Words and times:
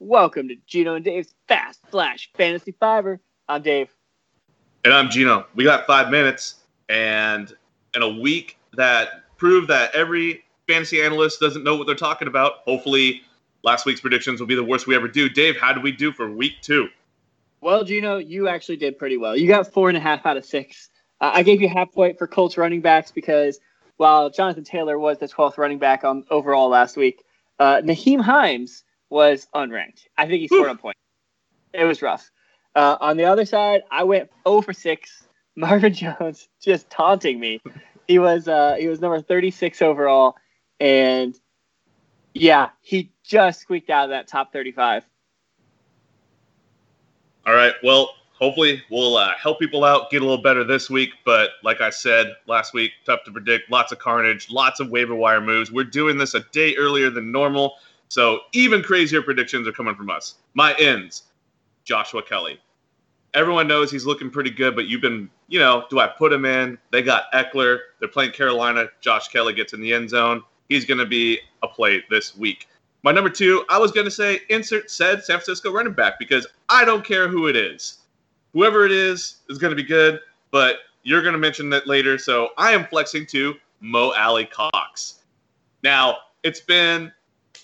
Welcome 0.00 0.48
to 0.48 0.56
Gino 0.66 0.96
and 0.96 1.04
Dave's 1.04 1.32
Fast 1.46 1.80
Flash 1.86 2.28
Fantasy 2.34 2.72
Fiver. 2.72 3.20
I'm 3.48 3.62
Dave. 3.62 3.94
And 4.84 4.92
I'm 4.92 5.08
Gino. 5.08 5.46
We 5.54 5.62
got 5.62 5.86
five 5.86 6.10
minutes, 6.10 6.56
and 6.88 7.52
in 7.94 8.02
a 8.02 8.08
week 8.08 8.58
that 8.72 9.22
proved 9.36 9.68
that 9.68 9.94
every 9.94 10.44
fantasy 10.66 11.00
analyst 11.00 11.38
doesn't 11.38 11.62
know 11.62 11.76
what 11.76 11.86
they're 11.86 11.94
talking 11.94 12.26
about. 12.26 12.54
Hopefully, 12.64 13.22
last 13.62 13.86
week's 13.86 14.00
predictions 14.00 14.40
will 14.40 14.48
be 14.48 14.56
the 14.56 14.64
worst 14.64 14.88
we 14.88 14.96
ever 14.96 15.06
do. 15.06 15.28
Dave, 15.28 15.56
how 15.60 15.72
did 15.72 15.84
we 15.84 15.92
do 15.92 16.12
for 16.12 16.28
week 16.28 16.54
two? 16.60 16.88
Well, 17.60 17.84
Gino, 17.84 18.18
you 18.18 18.48
actually 18.48 18.76
did 18.76 18.98
pretty 18.98 19.16
well. 19.16 19.36
You 19.36 19.46
got 19.46 19.72
four 19.72 19.88
and 19.88 19.96
a 19.96 20.00
half 20.00 20.26
out 20.26 20.36
of 20.36 20.44
six. 20.44 20.90
Uh, 21.20 21.30
I 21.34 21.44
gave 21.44 21.62
you 21.62 21.68
half 21.68 21.92
point 21.92 22.18
for 22.18 22.26
Colts 22.26 22.58
running 22.58 22.80
backs 22.80 23.12
because 23.12 23.60
while 23.96 24.28
Jonathan 24.28 24.64
Taylor 24.64 24.98
was 24.98 25.18
the 25.18 25.28
12th 25.28 25.56
running 25.56 25.78
back 25.78 26.02
on 26.02 26.24
overall 26.30 26.68
last 26.68 26.96
week, 26.96 27.22
uh, 27.60 27.76
Nyheim 27.76 28.20
Hines 28.20 28.82
was 29.14 29.46
unranked. 29.54 30.08
I 30.18 30.26
think 30.26 30.40
he 30.40 30.48
scored 30.48 30.68
a 30.70 30.74
point. 30.74 30.96
It 31.72 31.84
was 31.84 32.02
rough. 32.02 32.32
Uh, 32.74 32.96
on 33.00 33.16
the 33.16 33.24
other 33.24 33.44
side, 33.44 33.82
I 33.88 34.02
went 34.02 34.28
0 34.46 34.60
for 34.60 34.72
6. 34.72 35.22
Marvin 35.56 35.94
Jones 35.94 36.48
just 36.60 36.90
taunting 36.90 37.38
me. 37.38 37.62
He 38.08 38.18
was 38.18 38.48
uh, 38.48 38.74
he 38.76 38.88
was 38.88 39.00
number 39.00 39.20
36 39.20 39.80
overall, 39.82 40.34
and 40.80 41.38
yeah, 42.34 42.70
he 42.80 43.12
just 43.22 43.60
squeaked 43.60 43.88
out 43.88 44.04
of 44.04 44.10
that 44.10 44.26
top 44.26 44.52
35. 44.52 45.04
All 47.46 47.54
right. 47.54 47.74
Well, 47.84 48.10
hopefully 48.32 48.82
we'll 48.90 49.16
uh, 49.16 49.32
help 49.40 49.60
people 49.60 49.84
out, 49.84 50.10
get 50.10 50.22
a 50.22 50.24
little 50.24 50.42
better 50.42 50.64
this 50.64 50.90
week. 50.90 51.10
But 51.24 51.50
like 51.62 51.80
I 51.80 51.90
said 51.90 52.34
last 52.48 52.74
week, 52.74 52.90
tough 53.06 53.22
to 53.26 53.30
predict. 53.30 53.70
Lots 53.70 53.92
of 53.92 54.00
carnage, 54.00 54.50
lots 54.50 54.80
of 54.80 54.90
waiver 54.90 55.14
wire 55.14 55.40
moves. 55.40 55.70
We're 55.70 55.84
doing 55.84 56.18
this 56.18 56.34
a 56.34 56.40
day 56.50 56.74
earlier 56.74 57.10
than 57.10 57.30
normal. 57.30 57.76
So 58.08 58.40
even 58.52 58.82
crazier 58.82 59.22
predictions 59.22 59.66
are 59.66 59.72
coming 59.72 59.94
from 59.94 60.10
us. 60.10 60.36
My 60.54 60.74
ends, 60.74 61.24
Joshua 61.84 62.22
Kelley. 62.22 62.60
Everyone 63.34 63.66
knows 63.66 63.90
he's 63.90 64.06
looking 64.06 64.30
pretty 64.30 64.50
good, 64.50 64.76
but 64.76 64.86
you've 64.86 65.00
been, 65.00 65.28
you 65.48 65.58
know, 65.58 65.84
do 65.90 65.98
I 65.98 66.06
put 66.06 66.32
him 66.32 66.44
in? 66.44 66.78
They 66.92 67.02
got 67.02 67.24
Ekeler. 67.32 67.78
They're 67.98 68.08
playing 68.08 68.30
Carolina. 68.30 68.86
Josh 69.00 69.28
Kelley 69.28 69.52
gets 69.52 69.72
in 69.72 69.80
the 69.80 69.92
end 69.92 70.08
zone. 70.10 70.42
He's 70.68 70.84
going 70.84 70.98
to 70.98 71.06
be 71.06 71.40
a 71.62 71.68
play 71.68 72.04
this 72.10 72.36
week. 72.36 72.68
My 73.02 73.12
number 73.12 73.28
two, 73.28 73.64
I 73.68 73.78
was 73.78 73.90
going 73.90 74.06
to 74.06 74.10
say 74.10 74.40
insert 74.48 74.90
said 74.90 75.24
San 75.24 75.36
Francisco 75.38 75.72
running 75.72 75.92
back 75.92 76.18
because 76.18 76.46
I 76.68 76.84
don't 76.84 77.04
care 77.04 77.28
who 77.28 77.48
it 77.48 77.56
is. 77.56 77.98
Whoever 78.52 78.86
it 78.86 78.92
is 78.92 79.38
is 79.48 79.58
going 79.58 79.72
to 79.72 79.76
be 79.76 79.86
good, 79.86 80.20
but 80.52 80.76
you're 81.02 81.20
going 81.20 81.34
to 81.34 81.38
mention 81.38 81.68
that 81.70 81.86
later. 81.86 82.16
So 82.16 82.50
I 82.56 82.72
am 82.72 82.86
flexing 82.86 83.26
to 83.26 83.56
Mo 83.80 84.14
Alie-Cox. 84.16 85.16
Now, 85.82 86.18
it's 86.44 86.60
been 86.60 87.12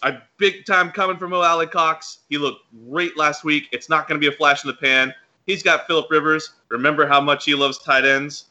a 0.03 0.15
big 0.39 0.65
time 0.67 0.91
coming 0.91 1.17
from 1.17 1.31
Mo 1.31 1.41
Alie-Cox. 1.41 2.21
He 2.29 2.39
looked 2.39 2.65
great 2.89 3.17
last 3.17 3.45
week. 3.45 3.69
It's 3.73 3.89
not 3.89 4.09
going 4.09 4.21
to 4.21 4.27
be 4.27 4.33
a 4.33 4.37
flash 4.37 4.65
in 4.65 4.69
the 4.69 4.75
pan. 4.75 5.15
He's 5.47 5.63
got 5.63 5.87
Philip 5.87 6.11
Rivers. 6.11 6.55
Remember 6.69 7.07
how 7.07 7.21
much 7.21 7.45
he 7.45 7.55
loves 7.55 7.79
tight 7.79 8.05
ends. 8.05 8.47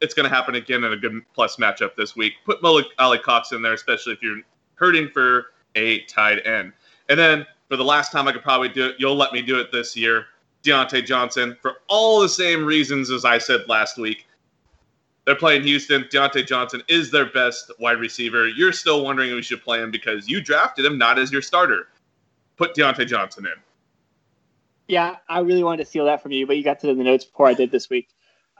It's 0.00 0.14
going 0.14 0.28
to 0.28 0.34
happen 0.34 0.56
again 0.56 0.84
in 0.84 0.92
a 0.92 0.96
good 0.96 1.22
plus 1.34 1.56
matchup 1.56 1.94
this 1.96 2.16
week. 2.16 2.34
Put 2.44 2.62
Mo 2.62 2.82
Alie-Cox 2.98 3.52
in 3.52 3.62
there, 3.62 3.74
especially 3.74 4.12
if 4.12 4.22
you're 4.22 4.40
hurting 4.74 5.08
for 5.08 5.46
a 5.76 6.00
tight 6.04 6.44
end. 6.46 6.72
And 7.08 7.18
then 7.18 7.46
for 7.68 7.76
the 7.76 7.84
last 7.84 8.12
time 8.12 8.28
I 8.28 8.32
could 8.32 8.42
probably 8.42 8.68
do 8.68 8.86
it, 8.86 8.96
you'll 8.98 9.16
let 9.16 9.32
me 9.32 9.42
do 9.42 9.58
it 9.60 9.70
this 9.72 9.96
year. 9.96 10.26
Diontae 10.62 11.04
Johnson 11.04 11.56
for 11.60 11.76
all 11.88 12.20
the 12.20 12.28
same 12.28 12.64
reasons 12.64 13.10
as 13.10 13.24
I 13.24 13.38
said 13.38 13.68
last 13.68 13.98
week. 13.98 14.26
They're 15.24 15.36
playing 15.36 15.62
Houston. 15.62 16.04
Diontae 16.04 16.46
Johnson 16.46 16.82
is 16.88 17.10
their 17.10 17.26
best 17.26 17.70
wide 17.78 17.98
receiver. 17.98 18.48
You're 18.48 18.72
still 18.72 19.04
wondering 19.04 19.30
if 19.30 19.36
we 19.36 19.42
should 19.42 19.62
play 19.62 19.80
him 19.80 19.90
because 19.90 20.28
you 20.28 20.40
drafted 20.40 20.84
him 20.84 20.98
not 20.98 21.18
as 21.18 21.30
your 21.30 21.42
starter. 21.42 21.88
Put 22.56 22.74
Diontae 22.74 23.06
Johnson 23.06 23.46
in. 23.46 23.52
Yeah, 24.88 25.16
I 25.28 25.40
really 25.40 25.62
wanted 25.62 25.84
to 25.84 25.88
steal 25.88 26.06
that 26.06 26.22
from 26.22 26.32
you, 26.32 26.46
but 26.46 26.56
you 26.56 26.64
got 26.64 26.80
to 26.80 26.88
the 26.88 26.94
notes 26.94 27.24
before 27.24 27.46
I 27.46 27.54
did 27.54 27.70
this 27.70 27.88
week. 27.88 28.08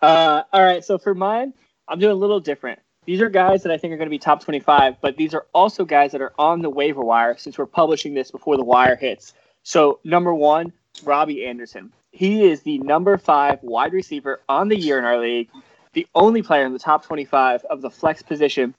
Uh, 0.01 0.43
all 0.53 0.63
right, 0.63 0.85
so 0.85 0.99
for 0.99 1.15
mine, 1.15 1.53
I'm 1.89 1.99
doing 1.99 2.13
a 2.13 2.17
little 2.17 2.41
different. 2.41 2.79
These 3.05 3.21
are 3.21 3.29
guys 3.29 3.65
that 3.65 3.73
I 3.73 3.77
think 3.77 3.93
are 3.93 3.97
going 3.97 4.07
to 4.07 4.11
be 4.11 4.19
top 4.19 4.43
25, 4.43 5.01
but 5.01 5.17
these 5.17 5.35
are 5.35 5.47
also 5.53 5.85
guys 5.85 6.13
that 6.13 6.21
are 6.21 6.33
on 6.39 6.63
the 6.63 6.71
waiver 6.71 7.03
wire 7.03 7.37
since 7.37 7.59
we're 7.59 7.67
publishing 7.67 8.15
this 8.15 8.31
before 8.31 8.57
the 8.57 8.63
wire 8.63 8.95
hits. 8.95 9.35
So, 9.65 9.99
number 10.05 10.33
one, 10.33 10.73
Robbie 11.03 11.45
Anderson. 11.45 11.93
He 12.13 12.45
is 12.45 12.63
the 12.63 12.79
number 12.79 13.19
five 13.19 13.59
wide 13.63 13.93
receiver 13.93 14.41
on 14.49 14.69
the 14.69 14.77
year 14.77 14.99
in 14.99 15.05
our 15.05 15.19
league 15.19 15.49
the 15.93 16.07
only 16.15 16.43
player 16.43 16.65
in 16.65 16.73
the 16.73 16.79
top 16.79 17.05
25 17.05 17.65
of 17.65 17.83
the 17.83 17.91
flex 17.91 18.23
position 18.23 18.75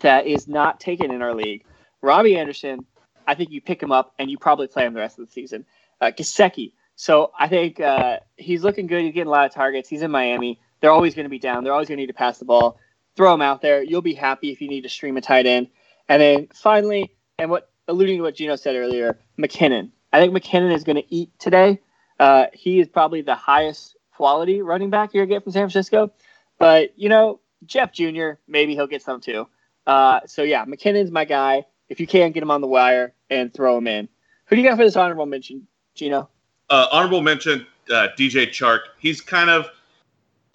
that 0.00 0.26
is 0.26 0.48
not 0.48 0.80
taken 0.80 1.10
in 1.10 1.22
our 1.22 1.34
league. 1.34 1.64
Robbie 2.02 2.36
Anderson, 2.38 2.84
I 3.26 3.34
think 3.34 3.50
you 3.50 3.60
pick 3.60 3.82
him 3.82 3.92
up 3.92 4.14
and 4.18 4.30
you 4.30 4.38
probably 4.38 4.66
play 4.66 4.84
him 4.84 4.94
the 4.94 5.00
rest 5.00 5.18
of 5.18 5.26
the 5.26 5.32
season. 5.32 5.64
Uh, 6.00 6.06
Gesicki, 6.06 6.72
so 6.96 7.30
I 7.38 7.48
think 7.48 7.80
uh, 7.80 8.18
he's 8.36 8.62
looking 8.62 8.86
good. 8.86 9.02
He's 9.02 9.14
getting 9.14 9.28
a 9.28 9.30
lot 9.30 9.46
of 9.46 9.52
targets. 9.52 9.88
He's 9.88 10.02
in 10.02 10.10
Miami. 10.10 10.60
They're 10.80 10.90
always 10.90 11.14
going 11.14 11.24
to 11.24 11.30
be 11.30 11.38
down. 11.38 11.64
They're 11.64 11.72
always 11.72 11.88
going 11.88 11.96
to 11.96 12.02
need 12.02 12.08
to 12.08 12.14
pass 12.14 12.38
the 12.38 12.44
ball. 12.44 12.78
Throw 13.16 13.32
him 13.32 13.42
out 13.42 13.62
there. 13.62 13.82
You'll 13.82 14.02
be 14.02 14.14
happy 14.14 14.50
if 14.50 14.60
you 14.60 14.68
need 14.68 14.82
to 14.82 14.88
stream 14.88 15.16
a 15.16 15.20
tight 15.20 15.46
end. 15.46 15.68
And 16.08 16.20
then 16.20 16.48
finally, 16.54 17.12
and 17.38 17.50
what 17.50 17.70
alluding 17.88 18.18
to 18.18 18.22
what 18.22 18.34
Gino 18.34 18.56
said 18.56 18.76
earlier, 18.76 19.18
McKinnon. 19.38 19.90
I 20.12 20.20
think 20.20 20.34
McKinnon 20.34 20.74
is 20.74 20.84
going 20.84 20.96
to 20.96 21.14
eat 21.14 21.30
today. 21.38 21.80
Uh, 22.18 22.46
he 22.52 22.80
is 22.80 22.88
probably 22.88 23.22
the 23.22 23.34
highest 23.34 23.96
quality 24.14 24.62
running 24.62 24.90
back 24.90 25.12
you're 25.12 25.24
going 25.26 25.30
to 25.30 25.34
get 25.36 25.44
from 25.44 25.52
San 25.52 25.62
Francisco. 25.62 26.12
But 26.58 26.98
you 26.98 27.08
know, 27.08 27.40
Jeff 27.64 27.92
Jr. 27.92 28.32
Maybe 28.48 28.74
he'll 28.74 28.86
get 28.86 29.02
some 29.02 29.20
too. 29.20 29.46
Uh, 29.86 30.20
so 30.26 30.42
yeah, 30.42 30.64
McKinnon's 30.64 31.10
my 31.10 31.24
guy. 31.24 31.64
If 31.88 32.00
you 32.00 32.06
can 32.06 32.32
get 32.32 32.42
him 32.42 32.50
on 32.50 32.60
the 32.60 32.66
wire 32.66 33.14
and 33.30 33.54
throw 33.54 33.78
him 33.78 33.86
in, 33.86 34.08
who 34.46 34.56
do 34.56 34.62
you 34.62 34.68
got 34.68 34.76
for 34.76 34.84
this 34.84 34.96
honorable 34.96 35.26
mention, 35.26 35.66
Gino? 35.94 36.28
Uh, 36.68 36.86
honorable 36.90 37.20
mention, 37.20 37.66
uh, 37.90 38.08
DJ 38.18 38.48
Chark. 38.48 38.80
He's 38.98 39.20
kind 39.20 39.50
of 39.50 39.68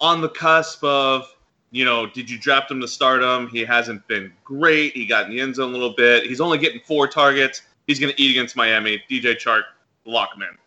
on 0.00 0.20
the 0.20 0.28
cusp 0.28 0.84
of, 0.84 1.34
you 1.70 1.86
know, 1.86 2.06
did 2.06 2.28
you 2.28 2.38
draft 2.38 2.70
him 2.70 2.80
to 2.82 2.88
start 2.88 3.22
him? 3.22 3.48
He 3.48 3.64
hasn't 3.64 4.06
been 4.08 4.32
great. 4.44 4.92
He 4.94 5.06
got 5.06 5.26
in 5.26 5.30
the 5.30 5.40
end 5.40 5.54
zone 5.54 5.70
a 5.70 5.72
little 5.72 5.94
bit. 5.94 6.26
He's 6.26 6.40
only 6.40 6.58
getting 6.58 6.80
four 6.80 7.06
targets. 7.06 7.62
He's 7.86 7.98
going 7.98 8.12
to 8.12 8.20
eat 8.20 8.30
against 8.30 8.56
Miami. 8.56 9.02
DJ 9.10 9.36
Chark, 9.36 9.62
lock 10.04 10.34
him 10.34 10.42
in. 10.42 10.58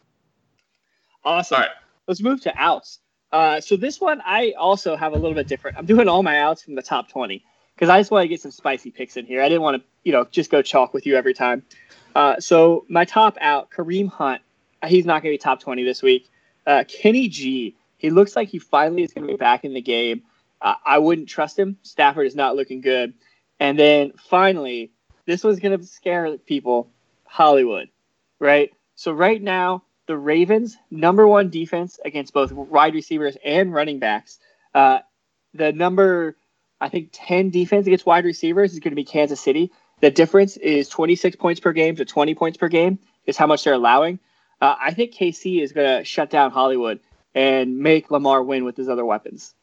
Awesome. 1.24 1.56
All 1.56 1.62
right. 1.62 1.72
Let's 2.08 2.22
move 2.22 2.42
to 2.42 2.54
outs. 2.58 3.00
Uh, 3.36 3.60
so 3.60 3.76
this 3.76 4.00
one 4.00 4.22
I 4.26 4.54
also 4.58 4.96
have 4.96 5.12
a 5.12 5.18
little 5.18 5.34
bit 5.34 5.46
different. 5.46 5.78
I'm 5.78 5.86
doing 5.86 6.08
all 6.08 6.24
my 6.24 6.40
outs 6.40 6.62
from 6.62 6.76
the 6.76 6.82
top 6.82 7.10
20 7.10 7.44
because 7.76 7.90
I 7.90 8.00
just 8.00 8.10
want 8.10 8.24
to 8.24 8.30
get 8.30 8.40
some 8.40 8.52
spicy 8.52 8.92
picks 8.92 9.18
in 9.18 9.26
here. 9.26 9.42
I 9.42 9.50
didn't 9.50 9.62
want 9.62 9.82
to, 9.82 9.88
you 10.06 10.14
know, 10.14 10.24
just 10.32 10.50
go 10.50 10.62
chalk 10.62 10.94
with 10.94 11.06
you 11.06 11.18
every 11.18 11.34
time. 11.34 11.62
Uh, 12.16 12.40
so 12.40 12.86
my 12.88 13.04
top 13.04 13.38
out, 13.42 13.72
Kareem 13.72 14.08
Hunt. 14.08 14.42
He's 14.88 15.06
not 15.06 15.22
going 15.22 15.34
to 15.34 15.38
be 15.38 15.38
top 15.38 15.60
20 15.60 15.84
this 15.84 16.02
week. 16.02 16.30
Uh, 16.66 16.86
Kenny 16.88 17.28
G. 17.28 17.76
He 17.98 18.10
looks 18.10 18.38
like 18.38 18.48
he 18.48 18.58
finally 18.58 19.04
is 19.04 19.12
going 19.12 19.28
to 19.28 19.34
be 19.34 19.38
back 19.38 19.66
in 19.66 19.74
the 19.74 19.82
game. 19.82 20.24
Uh, 20.62 20.76
I 20.86 21.00
wouldn't 21.00 21.28
trust 21.28 21.60
him. 21.60 21.78
Stafford 21.82 22.28
is 22.28 22.38
not 22.38 22.56
looking 22.56 22.80
good. 22.80 23.14
And 23.60 23.78
then 23.78 24.14
finally, 24.30 24.92
this 25.26 25.44
was 25.44 25.60
going 25.60 25.78
to 25.78 25.86
scare 25.86 26.38
people. 26.38 26.90
Hollywood, 27.26 27.90
right? 28.40 28.72
So 28.96 29.12
right 29.12 29.42
now, 29.42 29.84
the 30.08 30.18
Ravens' 30.18 30.78
number 30.92 31.28
one 31.28 31.50
defense 31.50 32.00
against 32.04 32.34
both 32.34 32.52
wide 32.52 32.94
receivers 32.94 33.38
and 33.44 33.74
running 33.74 34.00
backs. 34.00 34.40
Uh, 34.74 35.00
the 35.54 35.72
number, 35.72 36.36
I 36.80 36.90
think, 36.90 37.10
10 37.12 37.50
defense 37.50 37.88
against 37.88 38.06
wide 38.06 38.26
receivers 38.26 38.74
is 38.74 38.80
going 38.80 38.92
to 38.92 38.96
be 38.96 39.06
Kansas 39.06 39.42
City. 39.42 39.72
The 40.02 40.12
difference 40.12 40.58
is 40.58 40.90
26 40.90 41.38
points 41.38 41.60
per 41.60 41.72
game 41.72 41.96
to 41.96 42.06
20 42.06 42.36
points 42.36 42.58
per 42.58 42.68
game, 42.68 43.00
is 43.26 43.38
how 43.38 43.48
much 43.48 43.64
they're 43.64 43.74
allowing. 43.74 44.20
Uh, 44.62 44.76
I 44.80 44.94
think 44.94 45.14
KC 45.14 45.62
is 45.62 45.72
going 45.72 46.00
to 46.00 46.04
shut 46.06 46.30
down 46.30 46.52
Hollywood 46.52 47.00
and 47.34 47.78
make 47.78 48.12
Lamar 48.12 48.44
win 48.44 48.64
with 48.64 48.78
his 48.78 48.90
other 48.90 49.06
weapons. 49.06 49.54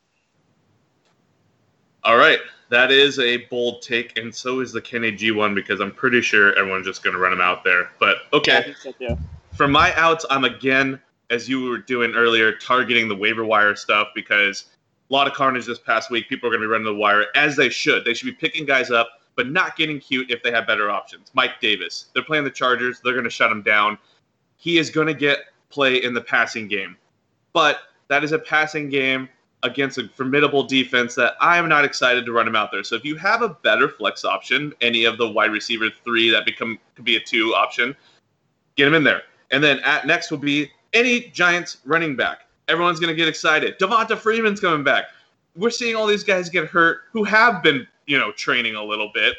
All 2.05 2.17
right. 2.17 2.41
That 2.71 2.91
is 2.91 3.19
a 3.19 3.37
bold 3.37 3.83
take, 3.83 4.17
and 4.17 4.35
so 4.35 4.61
is 4.61 4.73
the 4.73 4.81
Kenny 4.81 5.13
G 5.13 5.31
one 5.31 5.55
because 5.55 5.81
I'm 5.81 5.93
pretty 5.93 6.23
sure 6.23 6.59
everyone's 6.59 6.87
just 6.87 7.03
going 7.05 7.13
to 7.13 7.21
run 7.21 7.33
him 7.33 7.41
out 7.41 7.65
there. 7.65 7.91
But 8.01 8.17
okay. 8.33 8.75
Yeah, 8.99 9.17
for 9.55 9.69
my 9.69 9.95
outs, 9.95 10.25
I'm 10.31 10.45
again, 10.45 11.01
as 11.31 11.49
you 11.49 11.63
were 11.63 11.79
doing 11.79 12.15
earlier, 12.15 12.53
targeting 12.53 13.09
the 13.09 13.17
waiver 13.17 13.45
wire 13.45 13.75
stuff 13.75 14.09
because 14.15 14.67
a 15.11 15.13
lot 15.13 15.27
of 15.27 15.35
carnage 15.35 15.67
this 15.67 15.79
past 15.79 16.11
week. 16.11 16.29
People 16.29 16.49
are 16.49 16.51
going 16.51 16.63
to 16.63 16.67
be 16.67 16.71
running 16.71 16.87
the 16.87 16.95
wire 16.95 17.27
as 17.35 17.55
they 17.55 17.69
should. 17.69 18.05
They 18.05 18.15
should 18.15 18.27
be 18.27 18.33
picking 18.33 18.65
guys 18.65 18.91
up, 18.91 19.09
but 19.37 19.49
not 19.49 19.77
getting 19.77 20.01
cute 20.01 20.31
if 20.31 20.43
they 20.43 20.51
have 20.51 20.67
better 20.67 20.91
options. 20.91 21.31
Mike 21.35 21.61
Davis. 21.61 22.07
They're 22.15 22.25
playing 22.25 22.45
the 22.45 22.51
Chargers. 22.51 23.01
They're 23.01 23.13
going 23.13 23.25
to 23.25 23.31
shut 23.31 23.53
him 23.53 23.63
down. 23.63 23.99
He 24.57 24.79
is 24.79 24.89
going 24.89 25.07
to 25.07 25.15
get 25.15 25.41
play 25.69 26.03
in 26.03 26.15
the 26.15 26.21
passing 26.21 26.67
game, 26.67 26.97
but 27.53 27.81
that 28.09 28.25
is 28.25 28.33
a 28.33 28.39
passing 28.39 28.89
game 28.89 29.29
against 29.63 29.99
a 29.99 30.09
formidable 30.09 30.65
defense 30.65 31.15
that 31.15 31.35
I 31.41 31.57
am 31.57 31.69
not 31.69 31.85
excited 31.85 32.27
to 32.27 32.33
run 32.33 32.49
him 32.49 32.57
out 32.57 32.71
there. 32.73 32.83
So 32.83 32.97
if 32.97 33.05
you 33.05 33.17
have 33.17 33.43
a 33.43 33.51
better 33.51 33.89
flex 33.89 34.25
option, 34.25 34.73
any 34.81 35.05
of 35.05 35.19
the 35.19 35.29
wide 35.29 35.53
receiver 35.53 35.89
three 36.05 36.31
that 36.31 36.45
become 36.45 36.79
could 36.95 37.05
be 37.05 37.17
a 37.17 37.21
two 37.21 37.55
option, 37.55 37.95
get 38.77 38.89
him 38.89 38.95
in 38.95 39.05
there. 39.05 39.23
And 39.53 39.63
then 39.63 39.79
at 39.81 40.07
next 40.07 40.31
will 40.31 40.39
be 40.39 40.71
any 40.93 41.29
Giants 41.29 41.79
running 41.85 42.17
back. 42.17 42.41
Everyone's 42.69 42.99
going 42.99 43.11
to 43.13 43.17
get 43.17 43.29
excited. 43.29 43.79
Devonta 43.79 44.17
Freeman's 44.17 44.61
coming 44.61 44.83
back. 44.83 45.05
We're 45.55 45.71
seeing 45.71 45.95
all 45.95 46.07
these 46.07 46.25
guys 46.25 46.49
get 46.49 46.67
hurt 46.67 47.03
who 47.13 47.25
have 47.25 47.63
been, 47.63 47.87
you 48.07 48.19
know, 48.19 48.33
training 48.33 48.75
a 48.75 48.83
little 48.83 49.11
bit. 49.13 49.37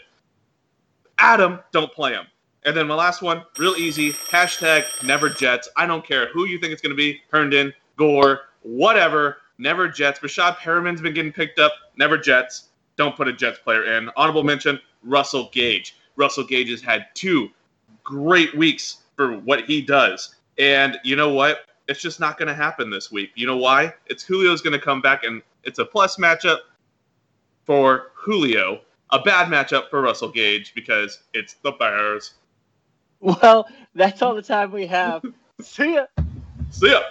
Adam, 1.18 1.60
don't 1.72 1.92
play 1.92 2.14
him. 2.14 2.28
And 2.66 2.78
then 2.78 2.88
my 2.88 2.96
last 2.96 3.22
one, 3.22 3.44
real 3.58 3.76
easy. 3.76 4.14
Hashtag 4.14 4.86
never 5.04 5.30
Jets. 5.30 5.68
I 5.76 5.86
don't 5.86 6.06
care 6.06 6.28
who 6.28 6.46
you 6.46 6.60
think 6.60 6.72
it's 6.72 6.82
going 6.82 6.92
to 6.92 6.96
be. 6.96 7.22
Herndon, 7.32 7.74
Gore, 7.98 8.42
whatever. 8.62 9.38
Never 9.58 9.88
Jets. 9.88 10.20
Breshad 10.20 10.58
Perriman's 10.58 11.02
been 11.02 11.14
getting 11.14 11.32
picked 11.32 11.60
up. 11.60 11.74
Never 11.98 12.18
Jets. 12.18 12.70
Don't 12.96 13.16
put 13.16 13.28
a 13.28 13.34
Jets 13.34 13.60
player 13.60 13.98
in. 13.98 14.10
Honorable 14.16 14.44
mention, 14.44 14.80
Russell 15.04 15.50
Gage. 15.52 15.98
Russell 16.16 16.44
Gage 16.44 16.70
has 16.70 16.82
had 16.82 17.08
two 17.16 17.50
great 18.04 18.56
weeks 18.56 18.98
for 19.24 19.38
what 19.40 19.66
he 19.66 19.82
does. 19.82 20.36
And 20.58 20.98
you 21.04 21.16
know 21.16 21.30
what? 21.30 21.66
It's 21.88 22.02
just 22.02 22.20
not 22.20 22.38
going 22.38 22.48
to 22.48 22.54
happen 22.54 22.90
this 22.90 23.12
week. 23.12 23.32
You 23.36 23.48
know 23.48 23.58
why? 23.58 23.94
It's 24.08 24.26
Julio's 24.26 24.62
going 24.62 24.78
to 24.78 24.84
come 24.84 25.02
back, 25.02 25.24
and 25.24 25.42
it's 25.64 25.80
a 25.80 25.86
plus 25.86 26.18
matchup 26.18 26.60
for 27.66 28.12
Julio, 28.16 28.82
a 29.12 29.20
bad 29.20 29.48
matchup 29.48 29.90
for 29.90 30.02
Russell 30.02 30.30
Gage 30.30 30.74
because 30.74 31.20
it's 31.34 31.56
the 31.56 31.72
Bears. 31.72 32.36
Well, 33.20 33.68
that's 33.96 34.22
all 34.22 34.36
the 34.36 34.42
time 34.42 34.72
we 34.72 34.88
have. 34.88 35.24
See 35.62 35.96
ya. 35.96 36.06
See 36.72 36.92
ya. 36.92 37.02